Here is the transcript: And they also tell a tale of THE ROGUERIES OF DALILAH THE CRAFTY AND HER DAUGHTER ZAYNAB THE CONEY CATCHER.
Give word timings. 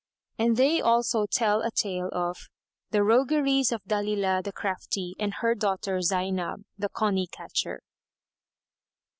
And 0.39 0.57
they 0.57 0.81
also 0.81 1.27
tell 1.27 1.61
a 1.61 1.69
tale 1.69 2.09
of 2.11 2.47
THE 2.89 3.03
ROGUERIES 3.03 3.71
OF 3.71 3.83
DALILAH 3.85 4.41
THE 4.41 4.51
CRAFTY 4.51 5.13
AND 5.19 5.33
HER 5.41 5.53
DAUGHTER 5.53 6.01
ZAYNAB 6.01 6.63
THE 6.75 6.89
CONEY 6.89 7.27
CATCHER. 7.27 7.81